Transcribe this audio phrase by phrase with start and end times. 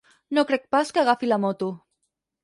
[0.37, 1.69] No crec pas que agafi la moto.